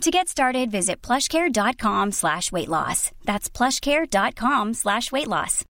[0.00, 3.10] To get started, visit plushcare.com slash weight loss.
[3.24, 5.64] That's plushcare.com slash weight loss.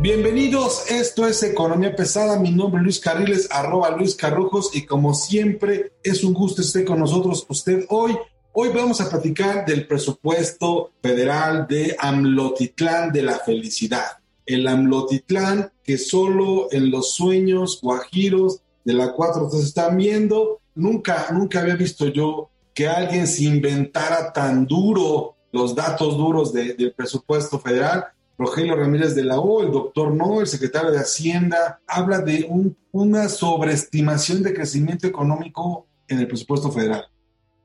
[0.00, 5.14] Bienvenidos, esto es Economía Pesada, mi nombre es Luis Carriles, arroba Luis Carrujos y como
[5.14, 8.16] siempre es un gusto estar con nosotros usted hoy
[8.56, 14.18] Hoy vamos a platicar del presupuesto federal de Amlotitlán de la felicidad.
[14.46, 20.60] El Amlotitlán que solo en los sueños guajiros de la 4 se están viendo.
[20.76, 26.94] Nunca, nunca había visto yo que alguien se inventara tan duro los datos duros del
[26.96, 28.04] presupuesto federal.
[28.38, 32.48] Rogelio Ramírez de la O, el doctor No, el secretario de Hacienda, habla de
[32.92, 37.08] una sobreestimación de crecimiento económico en el presupuesto federal.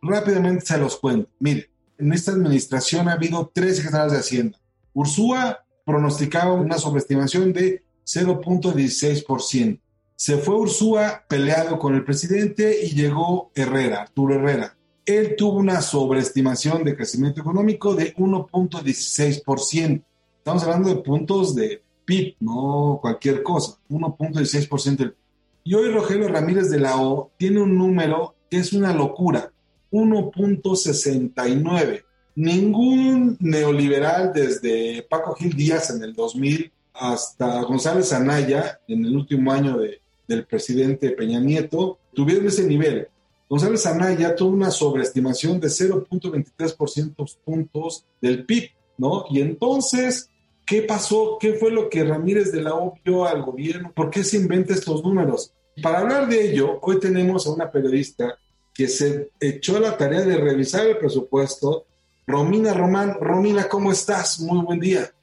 [0.02, 1.30] Rápidamente se los cuento.
[1.40, 4.58] Mire, en esta administración ha habido tres secretarios de Hacienda.
[4.94, 9.80] Ursúa pronosticaba una sobreestimación de 0.16%.
[10.16, 14.76] Se fue Ursúa peleado con el presidente y llegó Herrera, Arturo Herrera.
[15.06, 20.04] Él tuvo una sobreestimación de crecimiento económico de 1.16%.
[20.38, 25.14] Estamos hablando de puntos de PIB, no cualquier cosa, 1.16%.
[25.64, 29.52] Y hoy Rogelio Ramírez de la O tiene un número que es una locura.
[29.92, 32.04] 1.69.
[32.36, 39.52] Ningún neoliberal desde Paco Gil Díaz en el 2000 hasta González Anaya en el último
[39.52, 43.08] año de, del presidente Peña Nieto tuvieron ese nivel.
[43.50, 49.26] González Anaya tuvo una sobreestimación de 0.23% puntos del PIB, ¿no?
[49.32, 50.30] Y entonces,
[50.66, 51.38] ¿qué pasó?
[51.40, 52.94] ¿Qué fue lo que Ramírez de la O
[53.26, 53.92] al gobierno?
[53.92, 55.52] ¿Por qué se inventa estos números?
[55.82, 58.38] Para hablar de ello, hoy tenemos a una periodista
[58.80, 61.86] que se echó la tarea de revisar el presupuesto.
[62.26, 64.40] Romina Román, Romina, ¿cómo estás?
[64.40, 65.14] Muy buen día.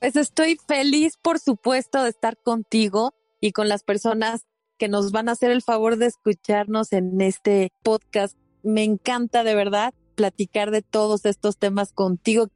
[0.00, 4.44] Pues estoy feliz, por supuesto, de estar contigo y con las personas
[4.76, 8.36] que nos van a hacer el favor de escucharnos en este podcast.
[8.64, 12.48] Me encanta de verdad platicar de todos estos temas contigo.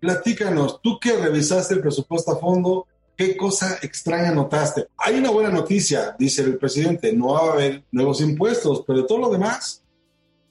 [0.00, 4.88] Platícanos, tú que revisaste el presupuesto a fondo, ¿Qué cosa extraña notaste?
[4.96, 9.18] Hay una buena noticia, dice el presidente, no va a haber nuevos impuestos, pero todo
[9.18, 9.81] lo demás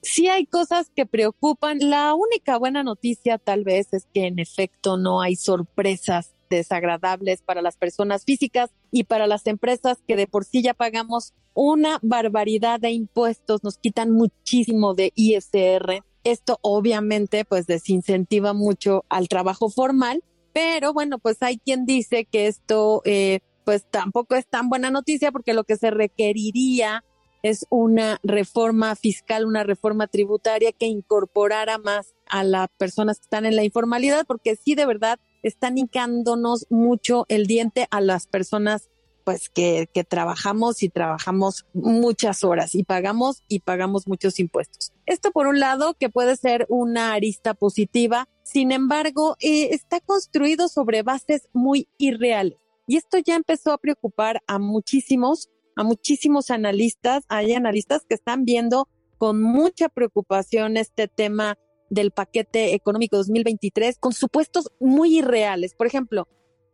[0.02, 1.80] sí hay cosas que preocupan.
[1.82, 7.62] La única buena noticia tal vez es que en efecto no hay sorpresas desagradables para
[7.62, 12.80] las personas físicas y para las empresas que de por sí ya pagamos una barbaridad
[12.80, 16.04] de impuestos, nos quitan muchísimo de ISR.
[16.24, 20.24] Esto obviamente pues desincentiva mucho al trabajo formal,
[20.54, 25.32] pero bueno, pues hay quien dice que esto eh, pues tampoco es tan buena noticia
[25.32, 27.04] porque lo que se requeriría
[27.44, 33.46] es una reforma fiscal, una reforma tributaria que incorporara más a las personas que están
[33.46, 38.90] en la informalidad, porque sí, de verdad, están hincándonos mucho el diente a las personas
[39.24, 44.94] pues que, trabajamos y trabajamos muchas horas y pagamos y pagamos muchos impuestos.
[45.06, 50.68] Esto por un lado que puede ser una arista positiva, sin embargo, eh, está construido
[50.68, 52.58] sobre bases muy irreales.
[52.88, 57.24] Y esto ya empezó a preocupar a muchísimos a muchísimos analistas.
[57.28, 58.88] Hay analistas que están viendo
[59.18, 61.58] con mucha preocupación este tema
[61.90, 65.76] del paquete económico 2023 con supuestos muy irreales.
[65.76, 66.28] Por ejemplo,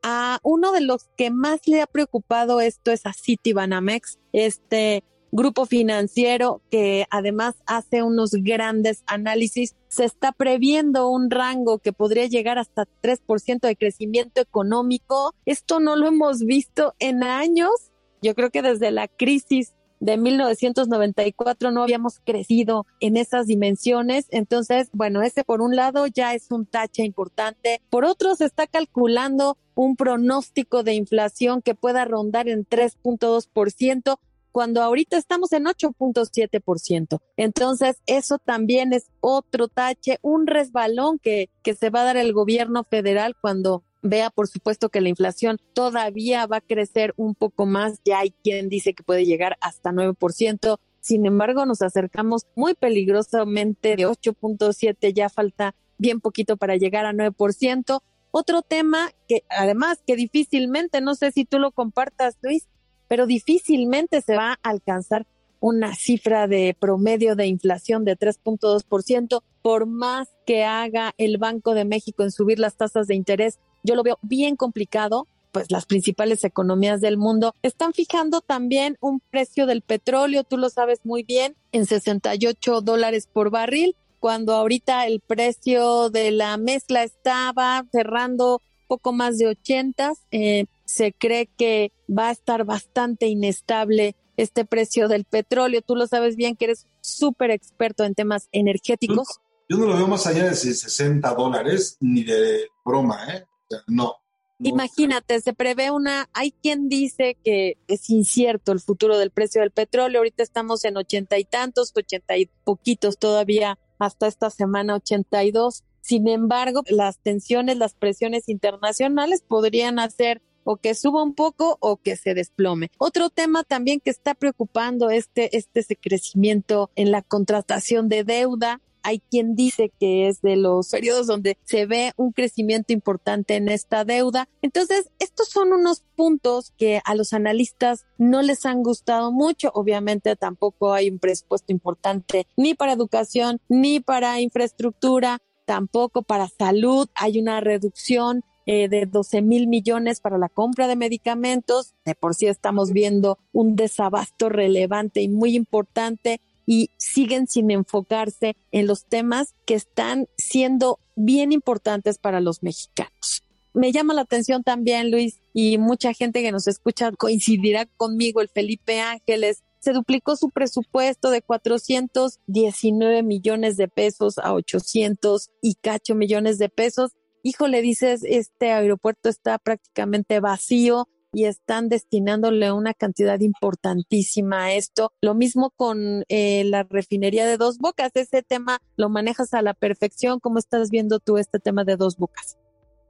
[0.04, 5.66] a uno de los que más le ha preocupado esto es a Citibanamex, este grupo
[5.66, 9.76] financiero que además hace unos grandes análisis.
[9.88, 15.34] Se está previendo un rango que podría llegar hasta 3% de crecimiento económico.
[15.46, 17.92] Esto no lo hemos visto en años
[18.22, 24.28] yo creo que desde la crisis de 1994 no habíamos crecido en esas dimensiones.
[24.30, 27.82] Entonces, bueno, ese por un lado ya es un tache importante.
[27.90, 34.20] Por otro, se está calculando un pronóstico de inflación que pueda rondar en 3.2%
[34.52, 37.20] cuando ahorita estamos en 8.7%.
[37.36, 42.34] Entonces, eso también es otro tache, un resbalón que, que se va a dar el
[42.34, 47.66] gobierno federal cuando vea, por supuesto, que la inflación todavía va a crecer un poco
[47.66, 48.00] más.
[48.06, 50.78] Ya hay quien dice que puede llegar hasta 9%.
[51.00, 57.14] Sin embargo, nos acercamos muy peligrosamente de 8.7, ya falta bien poquito para llegar a
[57.14, 58.02] 9%.
[58.32, 62.68] Otro tema que además que difícilmente, no sé si tú lo compartas, Luis,
[63.08, 65.26] pero difícilmente se va a alcanzar
[65.60, 71.86] una cifra de promedio de inflación de 3.2%, por más que haga el Banco de
[71.86, 76.44] México en subir las tasas de interés, yo lo veo bien complicado, pues las principales
[76.44, 81.56] economías del mundo están fijando también un precio del petróleo, tú lo sabes muy bien,
[81.72, 89.14] en 68 dólares por barril, cuando ahorita el precio de la mezcla estaba cerrando poco
[89.14, 95.26] más de 80, eh, se cree que va a estar bastante inestable este precio del
[95.26, 95.82] petróleo.
[95.82, 99.40] Tú lo sabes bien que eres súper experto en temas energéticos.
[99.70, 103.46] Yo no lo veo más allá de 60 dólares, ni de broma, ¿eh?
[103.88, 104.18] No.
[104.60, 109.70] Imagínate, se prevé una, hay quien dice que es incierto el futuro del precio del
[109.70, 115.44] petróleo, ahorita estamos en ochenta y tantos, ochenta y poquitos todavía hasta esta semana ochenta
[115.44, 115.84] y dos.
[116.02, 121.98] Sin embargo, las tensiones, las presiones internacionales podrían hacer o que suba un poco o
[121.98, 122.90] que se desplome.
[122.98, 129.20] Otro tema también que está preocupando este, este crecimiento en la contratación de deuda hay
[129.20, 134.06] quien dice que es de los periodos donde se ve un crecimiento importante en esta
[134.06, 134.48] deuda.
[134.62, 139.72] Entonces, estos son unos puntos que a los analistas no les han gustado mucho.
[139.74, 147.08] Obviamente tampoco hay un presupuesto importante ni para educación, ni para infraestructura, tampoco para salud.
[147.16, 151.94] Hay una reducción eh, de 12 mil millones para la compra de medicamentos.
[152.04, 158.56] De por sí estamos viendo un desabasto relevante y muy importante y siguen sin enfocarse
[158.72, 163.44] en los temas que están siendo bien importantes para los mexicanos.
[163.74, 168.50] Me llama la atención también, Luis, y mucha gente que nos escucha coincidirá conmigo, el
[168.50, 176.16] Felipe Ángeles, se duplicó su presupuesto de 419 millones de pesos a 800 y cacho
[176.16, 177.12] millones de pesos
[177.48, 185.12] híjole, dices, este aeropuerto está prácticamente vacío y están destinándole una cantidad importantísima a esto.
[185.22, 188.12] Lo mismo con eh, la refinería de dos bocas.
[188.16, 190.40] Ese tema lo manejas a la perfección.
[190.40, 192.58] ¿Cómo estás viendo tú este tema de dos bocas?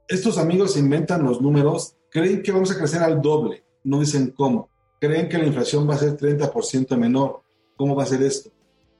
[0.08, 4.70] Estos amigos inventan los números, creen que vamos a crecer al doble, no dicen cómo.
[5.00, 7.42] Creen que la inflación va a ser 30% menor.
[7.76, 8.50] ¿Cómo va a ser esto?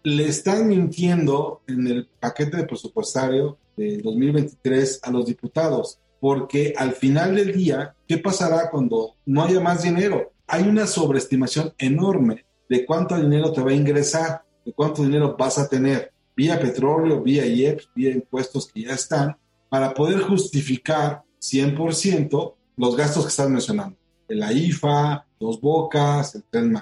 [0.02, 6.92] Le están mintiendo en el paquete de presupuestario de 2023 a los diputados, porque al
[6.92, 10.32] final del día, ¿qué pasará cuando no haya más dinero?
[10.46, 15.58] Hay una sobreestimación enorme de cuánto dinero te va a ingresar, de cuánto dinero vas
[15.58, 19.36] a tener vía petróleo, vía IEPS, vía impuestos que ya están,
[19.68, 23.96] para poder justificar 100% los gastos que estás mencionando.
[24.28, 26.78] La IFA, Dos Bocas, el Tren.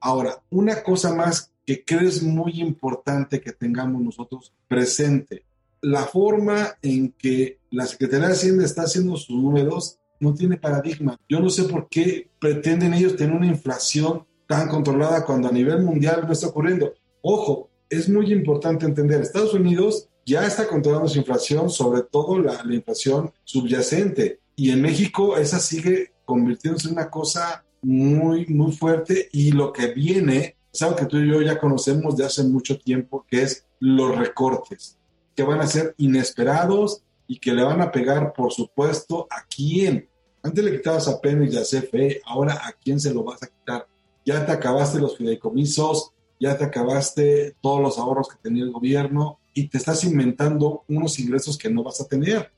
[0.00, 5.44] Ahora, una cosa más que creo es muy importante que tengamos nosotros presente
[5.82, 11.18] la forma en que la Secretaría de Hacienda está haciendo sus números no tiene paradigma.
[11.28, 15.82] Yo no sé por qué pretenden ellos tener una inflación tan controlada cuando a nivel
[15.82, 16.92] mundial no está ocurriendo.
[17.22, 22.62] Ojo, es muy importante entender, Estados Unidos ya está controlando su inflación, sobre todo la,
[22.62, 29.28] la inflación subyacente, y en México esa sigue convirtiéndose en una cosa muy, muy fuerte
[29.32, 32.78] y lo que viene es algo que tú y yo ya conocemos de hace mucho
[32.78, 34.99] tiempo, que es los recortes
[35.40, 40.06] que van a ser inesperados y que le van a pegar, por supuesto, a quién.
[40.42, 43.46] Antes le quitabas a Pemex y a CFE, ahora a quién se lo vas a
[43.46, 43.86] quitar.
[44.26, 49.38] Ya te acabaste los fideicomisos, ya te acabaste todos los ahorros que tenía el gobierno
[49.54, 52.52] y te estás inventando unos ingresos que no vas a tener.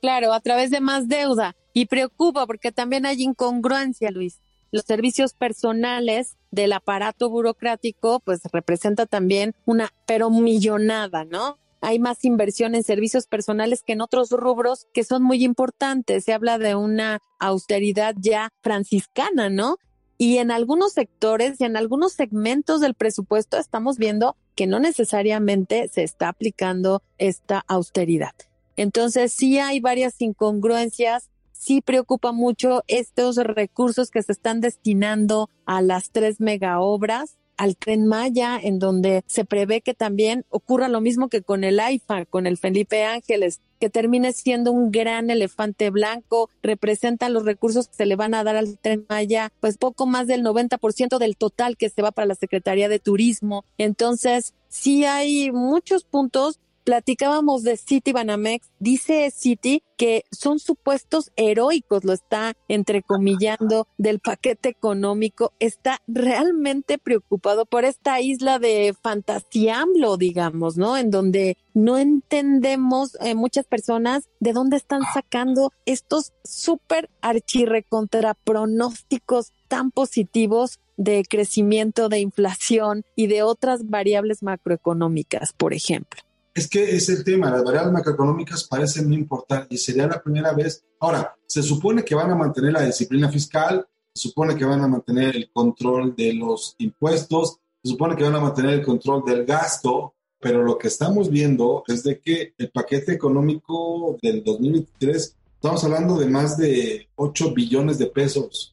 [0.00, 1.54] Claro, a través de más deuda.
[1.72, 4.40] Y preocupa porque también hay incongruencia, Luis.
[4.72, 11.58] Los servicios personales del aparato burocrático, pues representa también una, pero millonada, ¿no?
[11.84, 16.24] Hay más inversión en servicios personales que en otros rubros que son muy importantes.
[16.24, 19.76] Se habla de una austeridad ya franciscana, ¿no?
[20.16, 25.88] Y en algunos sectores y en algunos segmentos del presupuesto estamos viendo que no necesariamente
[25.88, 28.32] se está aplicando esta austeridad.
[28.76, 35.82] Entonces sí hay varias incongruencias, sí preocupa mucho estos recursos que se están destinando a
[35.82, 41.00] las tres mega obras al tren Maya, en donde se prevé que también ocurra lo
[41.00, 45.90] mismo que con el AIFA, con el Felipe Ángeles, que termine siendo un gran elefante
[45.90, 50.06] blanco, representa los recursos que se le van a dar al tren Maya, pues poco
[50.06, 53.64] más del 90% del total que se va para la Secretaría de Turismo.
[53.78, 62.04] Entonces, sí hay muchos puntos platicábamos de City Banamex, dice City que son supuestos heroicos,
[62.04, 70.76] lo está entrecomillando del paquete económico, está realmente preocupado por esta isla de fantasiamlo, digamos,
[70.76, 70.96] ¿no?
[70.96, 79.52] En donde no entendemos eh, muchas personas de dónde están sacando estos súper archirrecontra pronósticos
[79.68, 86.22] tan positivos de crecimiento, de inflación y de otras variables macroeconómicas, por ejemplo.
[86.54, 90.52] Es que es el tema, las variables macroeconómicas parecen no importar y sería la primera
[90.52, 90.84] vez.
[91.00, 94.88] Ahora, se supone que van a mantener la disciplina fiscal, se supone que van a
[94.88, 99.44] mantener el control de los impuestos, se supone que van a mantener el control del
[99.44, 105.82] gasto, pero lo que estamos viendo es de que el paquete económico del 2023 Estamos
[105.82, 108.70] hablando de más de 8 billones de pesos.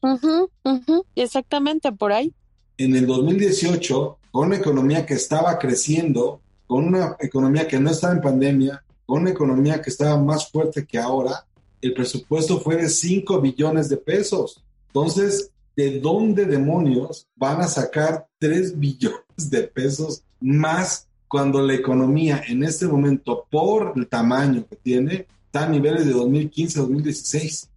[1.14, 2.34] Exactamente, por ahí.
[2.76, 8.14] En el 2018, con una economía que estaba creciendo, con una economía que no estaba
[8.14, 11.46] en pandemia, con una economía que estaba más fuerte que ahora,
[11.80, 14.62] el presupuesto fue de 5 billones de pesos.
[14.88, 22.42] Entonces, ¿de dónde demonios van a sacar 3 billones de pesos más cuando la economía
[22.46, 27.68] en este momento, por el tamaño que tiene, está a niveles de 2015-2016.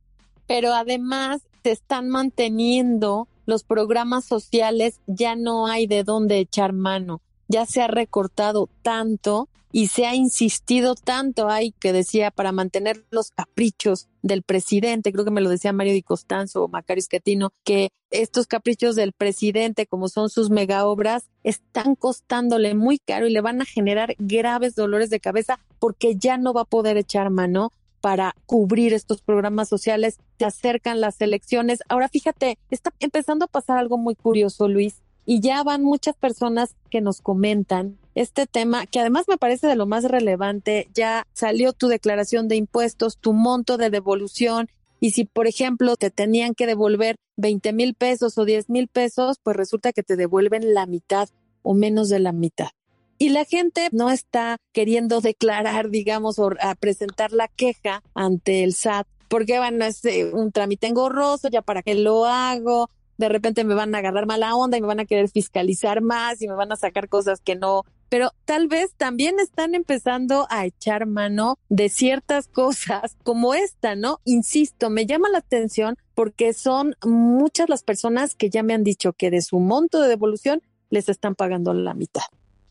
[0.45, 7.21] Pero además se están manteniendo los programas sociales, ya no hay de dónde echar mano,
[7.47, 13.03] ya se ha recortado tanto y se ha insistido tanto, hay que decía, para mantener
[13.11, 17.51] los caprichos del presidente, creo que me lo decía Mario Di Costanzo o Macario Scatino,
[17.65, 23.33] que estos caprichos del presidente, como son sus mega obras, están costándole muy caro y
[23.33, 27.29] le van a generar graves dolores de cabeza porque ya no va a poder echar
[27.29, 30.19] mano para cubrir estos programas sociales.
[30.39, 31.79] Se acercan las elecciones.
[31.89, 36.75] Ahora fíjate, está empezando a pasar algo muy curioso, Luis, y ya van muchas personas
[36.89, 41.73] que nos comentan este tema, que además me parece de lo más relevante, ya salió
[41.73, 46.65] tu declaración de impuestos, tu monto de devolución, y si, por ejemplo, te tenían que
[46.65, 51.29] devolver 20 mil pesos o 10 mil pesos, pues resulta que te devuelven la mitad
[51.61, 52.69] o menos de la mitad.
[53.17, 59.07] Y la gente no está queriendo declarar, digamos, o presentar la queja ante el SAT,
[59.27, 63.73] porque bueno, es eh, un trámite engorroso, ya para qué lo hago, de repente me
[63.73, 66.71] van a agarrar mala onda y me van a querer fiscalizar más y me van
[66.71, 71.89] a sacar cosas que no pero tal vez también están empezando a echar mano de
[71.89, 74.19] ciertas cosas como esta, ¿no?
[74.25, 79.13] Insisto, me llama la atención porque son muchas las personas que ya me han dicho
[79.13, 82.23] que de su monto de devolución les están pagando la mitad.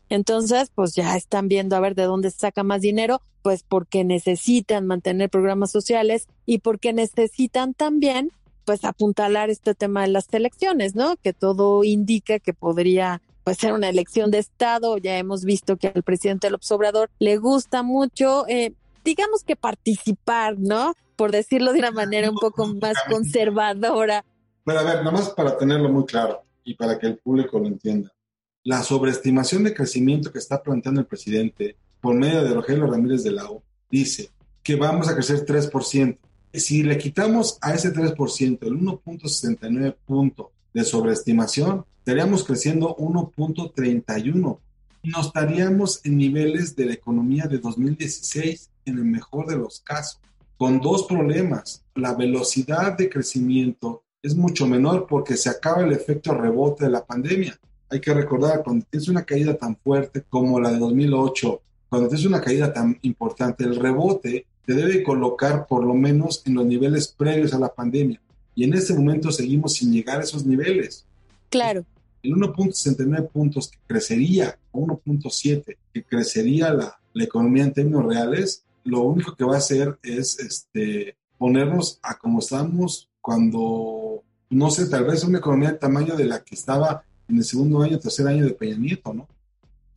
[0.09, 4.85] Entonces, pues ya están viendo a ver de dónde saca más dinero, pues porque necesitan
[4.85, 8.31] mantener programas sociales y porque necesitan también
[8.65, 11.15] pues apuntalar este tema de las elecciones, ¿no?
[11.17, 14.97] Que todo indica que podría pues ser una elección de Estado.
[14.97, 20.57] Ya hemos visto que al presidente López Obrador le gusta mucho, eh, digamos que participar,
[20.57, 20.95] ¿no?
[21.15, 24.25] Por decirlo de una manera un poco más conservadora.
[24.65, 28.11] Pero a ver, nomás para tenerlo muy claro y para que el público lo entienda.
[28.63, 33.31] La sobreestimación de crecimiento que está planteando el presidente por medio de Rogelio Ramírez de
[33.31, 33.47] la
[33.91, 34.31] dice
[34.63, 36.17] que vamos a crecer 3%
[36.59, 44.57] si le quitamos a ese 3% el 1.69 punto de sobreestimación, estaríamos creciendo 1.31
[45.03, 49.81] y nos estaríamos en niveles de la economía de 2016 en el mejor de los
[49.81, 50.19] casos,
[50.57, 51.83] con dos problemas.
[51.95, 57.05] La velocidad de crecimiento es mucho menor porque se acaba el efecto rebote de la
[57.05, 57.59] pandemia.
[57.89, 62.25] Hay que recordar, cuando tienes una caída tan fuerte como la de 2008, cuando tienes
[62.25, 67.07] una caída tan importante, el rebote te debe colocar por lo menos en los niveles
[67.07, 68.21] previos a la pandemia.
[68.55, 71.05] Y en este momento seguimos sin llegar a esos niveles.
[71.49, 71.85] Claro.
[72.23, 79.01] El 1.69 puntos que crecería, 1.7 que crecería la, la, economía en términos reales, lo
[79.01, 85.05] único que va a hacer es este, ponernos a como estamos cuando, no sé, tal
[85.05, 88.45] vez una economía del tamaño de la que estaba en el segundo año, tercer año
[88.45, 89.27] de Peña Nieto, ¿no?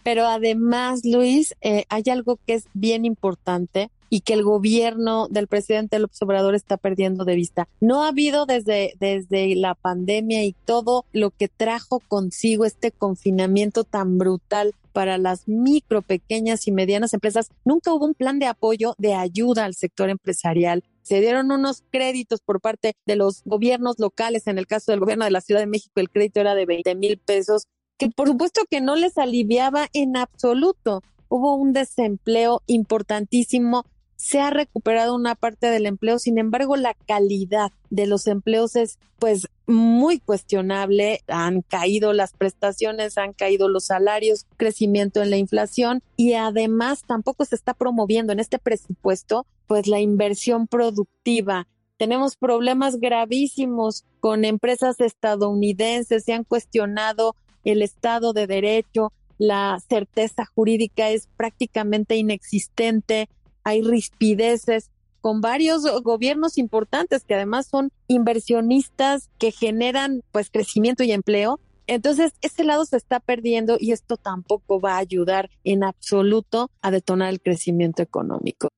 [0.03, 5.49] Pero además, Luis, eh, hay algo que es bien importante y que el gobierno del
[5.49, 7.69] presidente López Obrador está perdiendo de vista.
[7.81, 13.85] No ha habido desde, desde la pandemia y todo lo que trajo consigo este confinamiento
[13.85, 17.51] tan brutal para las micro, pequeñas y medianas empresas.
[17.65, 20.83] Nunca hubo un plan de apoyo, de ayuda al sector empresarial.
[21.03, 24.47] Se dieron unos créditos por parte de los gobiernos locales.
[24.47, 26.95] En el caso del gobierno de la Ciudad de México, el crédito era de 20
[26.97, 31.03] mil pesos, que por supuesto que no les aliviaba en absoluto.
[31.29, 33.85] Hubo un desempleo importantísimo
[34.19, 38.99] se ha recuperado una parte del empleo, sin embargo la calidad de los empleos es
[39.21, 46.03] pues muy cuestionable, han caído las prestaciones, han caído los salarios, crecimiento en la inflación
[46.17, 51.69] y además tampoco se está promoviendo en este presupuesto pues la inversión productiva.
[51.97, 60.45] Tenemos problemas gravísimos con empresas estadounidenses, se han cuestionado el Estado de Derecho, la certeza
[60.45, 63.29] jurídica es prácticamente inexistente,
[63.69, 71.13] hay rispideces con varios gobiernos importantes que además son inversionistas que generan pues crecimiento y
[71.13, 71.61] empleo.
[71.87, 76.91] Entonces, ese lado se está perdiendo y esto tampoco va a ayudar en absoluto a
[76.91, 78.69] detonar el crecimiento económico.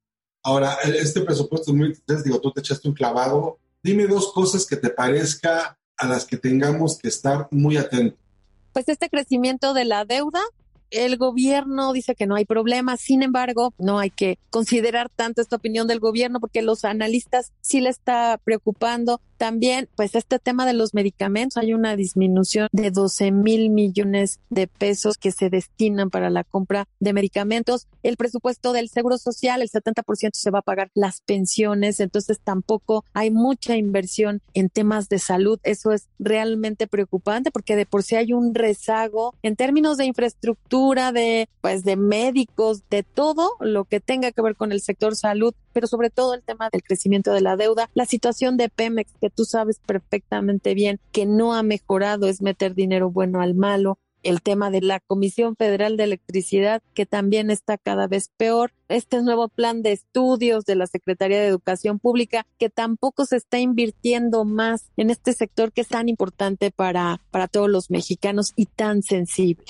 [0.42, 3.58] Ahora, este presupuesto 2023, digo, tú te echaste un clavado.
[3.82, 8.18] Dime dos cosas que te parezca a las que tengamos que estar muy atentos.
[8.72, 10.40] Pues este crecimiento de la deuda
[10.90, 15.56] el gobierno dice que no hay problema, sin embargo, no hay que considerar tanto esta
[15.56, 20.74] opinión del gobierno porque los analistas sí le está preocupando también, pues este tema de
[20.74, 26.28] los medicamentos, hay una disminución de 12 mil millones de pesos que se destinan para
[26.28, 27.88] la compra de medicamentos.
[28.02, 33.06] El presupuesto del Seguro Social, el 70% se va a pagar las pensiones, entonces tampoco
[33.14, 35.58] hay mucha inversión en temas de salud.
[35.62, 41.12] Eso es realmente preocupante porque de por sí hay un rezago en términos de infraestructura,
[41.12, 45.54] de pues de médicos, de todo lo que tenga que ver con el sector salud
[45.72, 49.29] pero sobre todo el tema del crecimiento de la deuda, la situación de Pemex, que
[49.30, 54.42] tú sabes perfectamente bien que no ha mejorado, es meter dinero bueno al malo, el
[54.42, 59.48] tema de la Comisión Federal de Electricidad, que también está cada vez peor, este nuevo
[59.48, 64.90] plan de estudios de la Secretaría de Educación Pública, que tampoco se está invirtiendo más
[64.96, 69.66] en este sector que es tan importante para, para todos los mexicanos y tan sensible.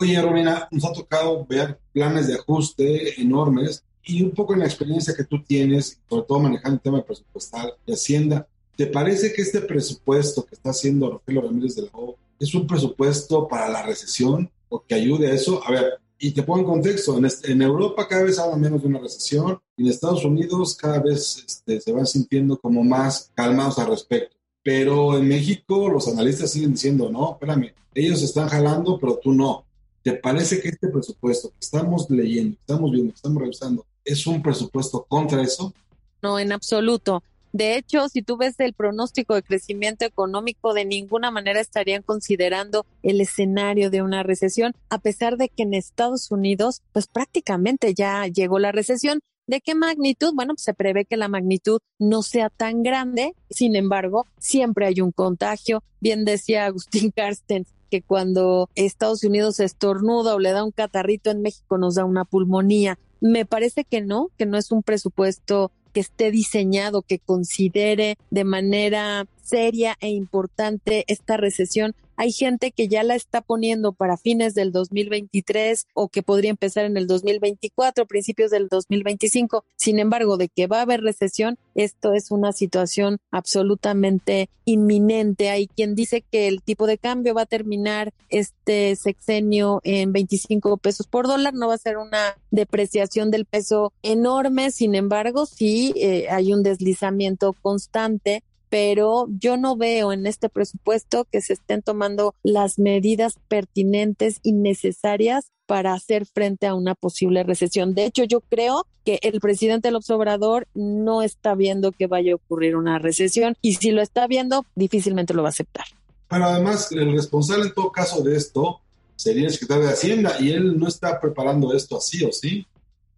[0.00, 4.66] Oye, Romina, nos ha tocado ver planes de ajuste enormes y un poco en la
[4.66, 9.42] experiencia que tú tienes, sobre todo manejando el tema presupuestal de Hacienda, ¿te parece que
[9.42, 13.82] este presupuesto que está haciendo Rogelio Ramírez de la O es un presupuesto para la
[13.82, 15.60] recesión o que ayude a eso?
[15.66, 19.00] A ver, y te pongo en contexto, en, Europa cada vez habla menos de una
[19.00, 23.88] recesión, y en Estados Unidos cada vez este, se van sintiendo como más calmados al
[23.88, 24.36] respecto.
[24.62, 29.64] Pero en México los analistas siguen diciendo, no, espérame, ellos están jalando, pero tú no.
[30.04, 35.04] ¿Te parece que este presupuesto que estamos leyendo, estamos viendo, estamos revisando, es un presupuesto
[35.08, 35.74] contra eso?
[36.22, 37.24] No, en absoluto.
[37.52, 42.86] De hecho, si tú ves el pronóstico de crecimiento económico, de ninguna manera estarían considerando
[43.02, 48.26] el escenario de una recesión, a pesar de que en Estados Unidos, pues prácticamente ya
[48.26, 49.20] llegó la recesión.
[49.46, 50.32] ¿De qué magnitud?
[50.34, 55.00] Bueno, pues se prevé que la magnitud no sea tan grande, sin embargo, siempre hay
[55.00, 55.82] un contagio.
[56.00, 61.40] Bien decía Agustín Carsten que cuando Estados Unidos estornuda o le da un catarrito en
[61.40, 62.98] México nos da una pulmonía.
[63.20, 68.44] Me parece que no, que no es un presupuesto que esté diseñado, que considere de
[68.44, 71.94] manera seria e importante esta recesión.
[72.18, 76.84] Hay gente que ya la está poniendo para fines del 2023 o que podría empezar
[76.84, 79.64] en el 2024, principios del 2025.
[79.76, 85.50] Sin embargo, de que va a haber recesión, esto es una situación absolutamente inminente.
[85.50, 90.76] Hay quien dice que el tipo de cambio va a terminar este sexenio en 25
[90.78, 91.54] pesos por dólar.
[91.54, 94.72] No va a ser una depreciación del peso enorme.
[94.72, 101.26] Sin embargo, sí eh, hay un deslizamiento constante pero yo no veo en este presupuesto
[101.30, 107.42] que se estén tomando las medidas pertinentes y necesarias para hacer frente a una posible
[107.42, 107.94] recesión.
[107.94, 112.36] De hecho, yo creo que el presidente López Obrador no está viendo que vaya a
[112.36, 115.84] ocurrir una recesión y si lo está viendo, difícilmente lo va a aceptar.
[116.28, 118.80] Pero además, el responsable en todo caso de esto
[119.14, 122.66] sería el secretario de Hacienda y él no está preparando esto así o sí.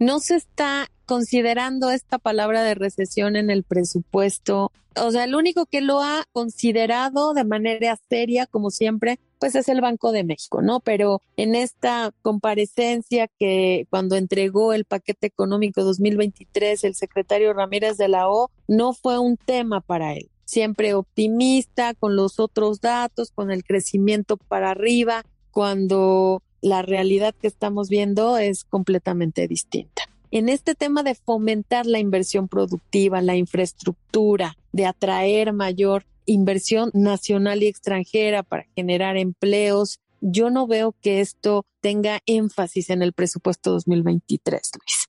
[0.00, 4.72] No se está considerando esta palabra de recesión en el presupuesto.
[4.96, 9.68] O sea, el único que lo ha considerado de manera seria, como siempre, pues es
[9.68, 10.80] el Banco de México, ¿no?
[10.80, 18.08] Pero en esta comparecencia que cuando entregó el paquete económico 2023, el secretario Ramírez de
[18.08, 20.30] la O, no fue un tema para él.
[20.46, 27.46] Siempre optimista con los otros datos, con el crecimiento para arriba, cuando la realidad que
[27.46, 34.56] estamos viendo es completamente distinta en este tema de fomentar la inversión productiva, la infraestructura,
[34.72, 41.64] de atraer mayor inversión nacional y extranjera para generar empleos, yo no veo que esto
[41.80, 45.06] tenga énfasis en el presupuesto 2023, Luis.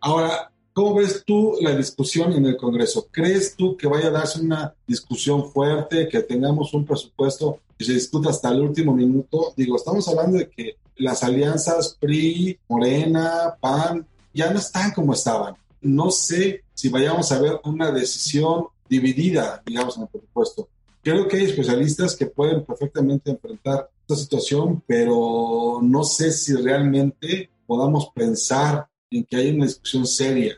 [0.00, 3.06] Ahora, ¿cómo ves tú la discusión en el Congreso?
[3.10, 7.92] ¿Crees tú que vaya a darse una discusión fuerte, que tengamos un presupuesto que se
[7.92, 9.52] discuta hasta el último minuto?
[9.56, 15.54] Digo, estamos hablando de que las alianzas PRI, Morena, PAN, ya no están como estaban.
[15.80, 20.68] no sé si vayamos a ver una decisión dividida, digamos, en el presupuesto.
[21.02, 27.50] Creo que hay especialistas que pueden perfectamente enfrentar esta situación, pero no sé si realmente
[27.66, 30.56] podamos pensar en que hay una discusión seria.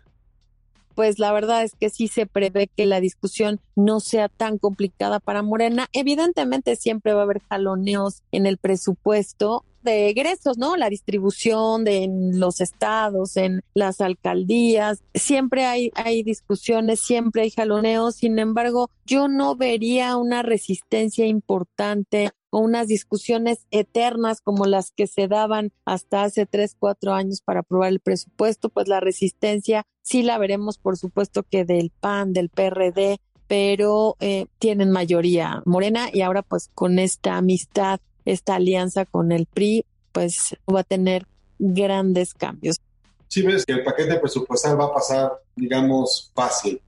[0.94, 5.20] Pues la verdad es que sí se prevé que la discusión no sea tan complicada
[5.20, 5.88] para Morena.
[5.92, 10.76] Evidentemente siempre va a haber jaloneos en el presupuesto, de egresos, ¿no?
[10.76, 17.50] La distribución de en los estados, en las alcaldías, siempre hay, hay discusiones, siempre hay
[17.50, 24.90] jaloneos, sin embargo, yo no vería una resistencia importante o unas discusiones eternas como las
[24.90, 29.86] que se daban hasta hace tres, cuatro años para aprobar el presupuesto, pues la resistencia
[30.02, 36.08] sí la veremos, por supuesto, que del PAN, del PRD, pero eh, tienen mayoría morena
[36.12, 41.26] y ahora pues con esta amistad esta alianza con el PRI, pues va a tener
[41.58, 42.76] grandes cambios.
[43.28, 46.80] Sí ves que el paquete presupuestal va a pasar, digamos, fácil.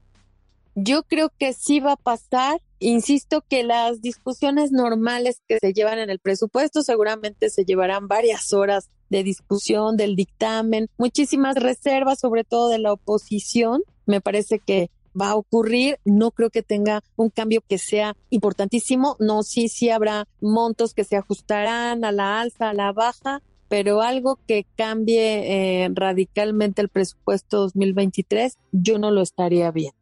[0.75, 2.61] Yo creo que sí va a pasar.
[2.81, 8.53] Insisto que las discusiones normales que se llevan en el presupuesto seguramente se llevarán varias
[8.53, 13.81] horas de discusión del dictamen, muchísimas reservas, sobre todo de la oposición.
[14.05, 15.97] Me parece que va a ocurrir.
[16.05, 19.15] No creo que tenga un cambio que sea importantísimo.
[19.19, 24.01] No, sí, sí habrá montos que se ajustarán a la alza, a la baja, pero
[24.01, 29.97] algo que cambie eh, radicalmente el presupuesto 2023, yo no lo estaría viendo.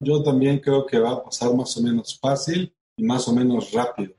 [0.00, 3.72] Yo también creo que va a pasar más o menos fácil y más o menos
[3.72, 4.14] rápido.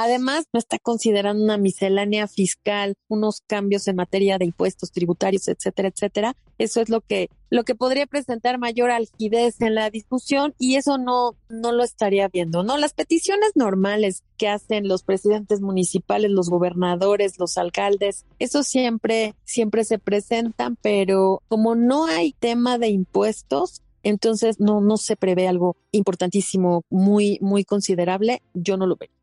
[0.00, 5.88] Además, no está considerando una miscelánea fiscal, unos cambios en materia de impuestos tributarios, etcétera,
[5.88, 6.36] etcétera.
[6.56, 10.98] Eso es lo que, lo que podría presentar mayor algidez en la discusión y eso
[10.98, 12.76] no, no lo estaría viendo, ¿no?
[12.78, 19.82] Las peticiones normales que hacen los presidentes municipales, los gobernadores, los alcaldes, eso siempre, siempre
[19.82, 25.76] se presentan, pero como no hay tema de impuestos, entonces no, no se prevé algo
[25.90, 29.17] importantísimo, muy, muy considerable, yo no lo veo.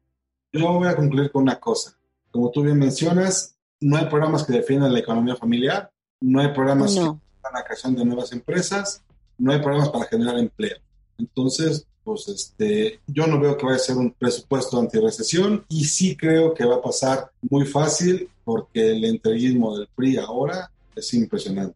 [0.55, 1.97] Yo voy a concluir con una cosa.
[2.31, 5.91] Como tú bien mencionas, no hay programas que defiendan la economía familiar,
[6.21, 9.03] no hay programas que defiendan la creación de nuevas empresas,
[9.37, 10.77] no hay programas para generar empleo.
[11.17, 16.15] Entonces, pues este, yo no veo que vaya a ser un presupuesto antirrecesión y sí
[16.15, 21.75] creo que va a pasar muy fácil porque el entreguismo del PRI ahora es impresionante.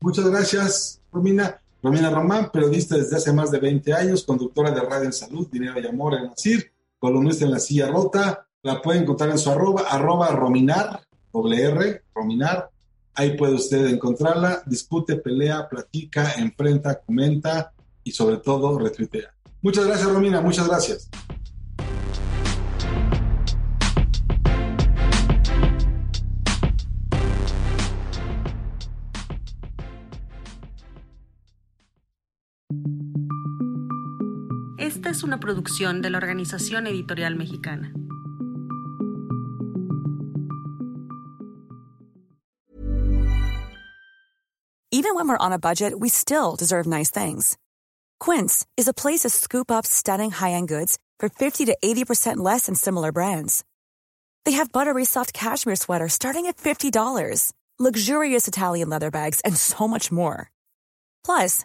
[0.00, 1.60] Muchas gracias, Romina.
[1.82, 5.80] Romina Román, periodista desde hace más de 20 años, conductora de Radio en Salud, Dinero
[5.80, 8.46] y Amor en CIR columnista en la silla rota.
[8.62, 11.00] La pueden encontrar en su arroba, arroba rominar,
[11.32, 12.70] doble R, rominar.
[13.14, 14.62] Ahí puede usted encontrarla.
[14.66, 17.72] Discute, pelea, platica, enfrenta, comenta
[18.04, 19.34] y sobre todo retuitea.
[19.62, 20.40] Muchas gracias, Romina.
[20.40, 21.10] Muchas gracias.
[34.90, 37.92] Esta es una producción de la Organización Editorial Mexicana.
[44.90, 47.56] Even when we're on a budget, we still deserve nice things.
[48.18, 52.66] Quince is a place to scoop up stunning high-end goods for 50 to 80% less
[52.66, 53.62] than similar brands.
[54.44, 59.86] They have buttery soft cashmere sweaters starting at $50, luxurious Italian leather bags, and so
[59.86, 60.50] much more.
[61.24, 61.64] Plus,